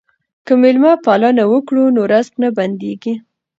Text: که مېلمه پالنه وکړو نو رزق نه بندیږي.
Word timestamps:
که 0.45 0.53
مېلمه 0.61 0.93
پالنه 1.05 1.43
وکړو 1.51 1.83
نو 1.95 2.01
رزق 2.11 2.33
نه 2.43 2.49
بندیږي. 2.57 3.13